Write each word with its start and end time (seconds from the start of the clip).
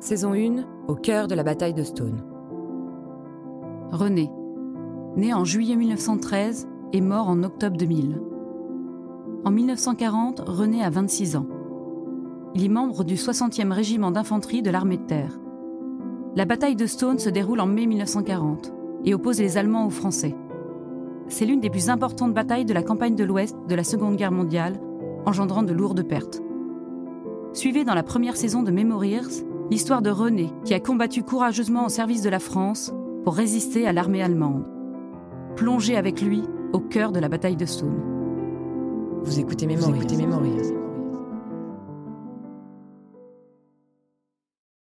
Saison 0.00 0.32
1, 0.32 0.64
au 0.86 0.94
cœur 0.94 1.26
de 1.26 1.34
la 1.34 1.42
bataille 1.42 1.74
de 1.74 1.82
Stone. 1.82 2.22
René, 3.90 4.30
né 5.16 5.34
en 5.34 5.44
juillet 5.44 5.74
1913 5.74 6.68
et 6.92 7.00
mort 7.00 7.28
en 7.28 7.42
octobre 7.42 7.76
2000. 7.76 8.22
En 9.44 9.50
1940, 9.50 10.44
René 10.46 10.84
a 10.84 10.90
26 10.90 11.34
ans. 11.34 11.46
Il 12.54 12.64
est 12.64 12.68
membre 12.68 13.02
du 13.02 13.16
60e 13.16 13.72
régiment 13.72 14.12
d'infanterie 14.12 14.62
de 14.62 14.70
l'armée 14.70 14.98
de 14.98 15.02
terre. 15.02 15.40
La 16.36 16.44
bataille 16.44 16.76
de 16.76 16.86
Stone 16.86 17.18
se 17.18 17.28
déroule 17.28 17.60
en 17.60 17.66
mai 17.66 17.86
1940 17.86 18.72
et 19.04 19.14
oppose 19.14 19.40
les 19.40 19.58
Allemands 19.58 19.86
aux 19.86 19.90
Français. 19.90 20.36
C'est 21.26 21.44
l'une 21.44 21.60
des 21.60 21.70
plus 21.70 21.90
importantes 21.90 22.34
batailles 22.34 22.64
de 22.64 22.74
la 22.74 22.84
campagne 22.84 23.16
de 23.16 23.24
l'Ouest 23.24 23.56
de 23.68 23.74
la 23.74 23.82
Seconde 23.82 24.14
Guerre 24.14 24.30
mondiale, 24.30 24.80
engendrant 25.26 25.64
de 25.64 25.72
lourdes 25.72 26.04
pertes. 26.04 26.40
Suivez 27.52 27.84
dans 27.84 27.94
la 27.94 28.04
première 28.04 28.36
saison 28.36 28.62
de 28.62 28.70
Memories 28.70 29.42
l'histoire 29.70 30.02
de 30.02 30.10
René, 30.10 30.52
qui 30.64 30.74
a 30.74 30.80
combattu 30.80 31.22
courageusement 31.22 31.86
au 31.86 31.88
service 31.88 32.22
de 32.22 32.30
la 32.30 32.38
France 32.38 32.92
pour 33.24 33.34
résister 33.34 33.86
à 33.86 33.92
l'armée 33.92 34.22
allemande. 34.22 34.64
Plongez 35.56 35.96
avec 35.96 36.22
lui 36.22 36.42
au 36.72 36.80
cœur 36.80 37.12
de 37.12 37.20
la 37.20 37.28
bataille 37.28 37.56
de 37.56 37.66
Stone. 37.66 38.00
Vous 39.22 39.38
écoutez 39.40 39.66
Memories. 39.66 39.92
Vous 39.92 39.96
écoutez 39.96 40.16
Memories. 40.16 40.87